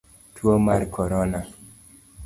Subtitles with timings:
[0.35, 1.39] Tuo mar korona